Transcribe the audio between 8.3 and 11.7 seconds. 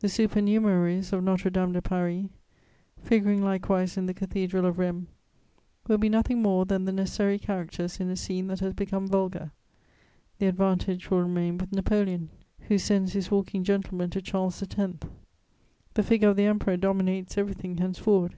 that has become vulgar: the advantage will remain with